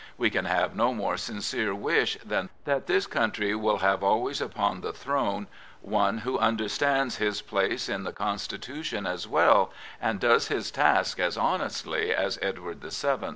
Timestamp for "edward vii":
12.41-13.27